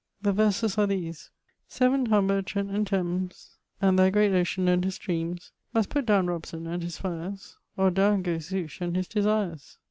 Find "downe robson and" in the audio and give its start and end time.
6.07-6.81